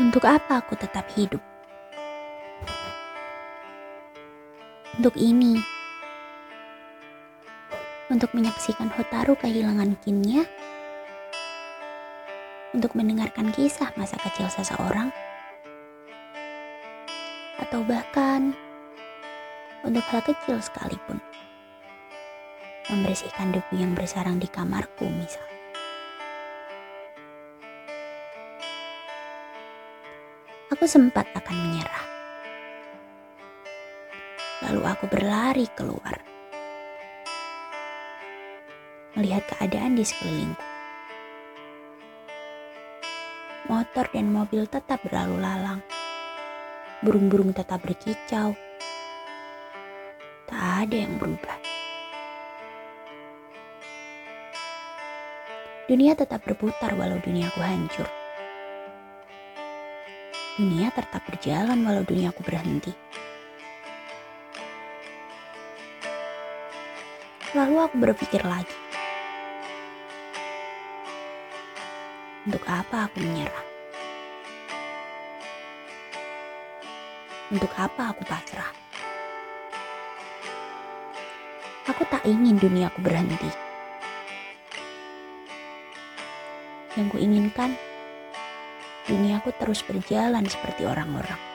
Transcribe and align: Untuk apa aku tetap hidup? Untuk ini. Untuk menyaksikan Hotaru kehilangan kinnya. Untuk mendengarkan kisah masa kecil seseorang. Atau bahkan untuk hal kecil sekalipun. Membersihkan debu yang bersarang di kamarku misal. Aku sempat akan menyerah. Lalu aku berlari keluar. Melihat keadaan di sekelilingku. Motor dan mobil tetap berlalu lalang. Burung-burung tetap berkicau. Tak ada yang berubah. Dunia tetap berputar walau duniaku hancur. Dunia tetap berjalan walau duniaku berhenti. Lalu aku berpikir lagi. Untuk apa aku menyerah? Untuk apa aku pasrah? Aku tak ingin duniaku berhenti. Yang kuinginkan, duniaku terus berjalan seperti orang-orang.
Untuk 0.00 0.24
apa 0.24 0.64
aku 0.64 0.72
tetap 0.72 1.04
hidup? 1.12 1.44
Untuk 4.96 5.12
ini. 5.20 5.60
Untuk 8.08 8.32
menyaksikan 8.32 8.88
Hotaru 8.88 9.36
kehilangan 9.36 10.00
kinnya. 10.00 10.48
Untuk 12.72 12.96
mendengarkan 12.96 13.52
kisah 13.52 13.92
masa 14.00 14.16
kecil 14.16 14.48
seseorang. 14.48 15.12
Atau 17.60 17.84
bahkan 17.84 18.56
untuk 19.84 20.08
hal 20.08 20.24
kecil 20.24 20.56
sekalipun. 20.64 21.20
Membersihkan 22.88 23.52
debu 23.52 23.76
yang 23.76 23.92
bersarang 23.92 24.40
di 24.40 24.48
kamarku 24.48 25.04
misal. 25.04 25.51
Aku 30.72 30.88
sempat 30.88 31.28
akan 31.36 31.52
menyerah. 31.52 32.06
Lalu 34.64 34.80
aku 34.88 35.04
berlari 35.04 35.68
keluar. 35.76 36.16
Melihat 39.12 39.44
keadaan 39.52 40.00
di 40.00 40.00
sekelilingku. 40.00 40.64
Motor 43.68 44.08
dan 44.16 44.32
mobil 44.32 44.64
tetap 44.64 45.04
berlalu 45.04 45.44
lalang. 45.44 45.84
Burung-burung 47.04 47.52
tetap 47.52 47.84
berkicau. 47.84 48.56
Tak 50.48 50.88
ada 50.88 50.96
yang 50.96 51.20
berubah. 51.20 51.60
Dunia 55.84 56.16
tetap 56.16 56.40
berputar 56.48 56.96
walau 56.96 57.20
duniaku 57.20 57.60
hancur. 57.60 58.21
Dunia 60.52 60.92
tetap 60.92 61.24
berjalan 61.24 61.80
walau 61.80 62.04
duniaku 62.04 62.44
berhenti. 62.44 62.92
Lalu 67.56 67.76
aku 67.80 67.96
berpikir 67.96 68.44
lagi. 68.44 68.76
Untuk 72.44 72.60
apa 72.68 73.08
aku 73.08 73.16
menyerah? 73.24 73.64
Untuk 77.48 77.72
apa 77.72 78.12
aku 78.12 78.20
pasrah? 78.28 78.72
Aku 81.88 82.04
tak 82.12 82.28
ingin 82.28 82.60
duniaku 82.60 83.00
berhenti. 83.00 83.48
Yang 86.92 87.08
kuinginkan, 87.16 87.72
duniaku 89.06 89.50
terus 89.58 89.82
berjalan 89.82 90.46
seperti 90.46 90.86
orang-orang. 90.86 91.51